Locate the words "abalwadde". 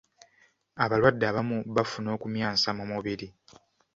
0.83-1.25